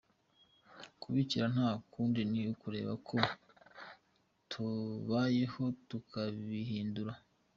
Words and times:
Kubikira 1.01 1.45
nta 1.53 1.69
kundi 1.91 2.21
ni 2.31 2.41
ukureba 2.53 2.91
uko 2.99 3.15
tubayeho 4.51 5.63
tukabihindura. 5.89 7.13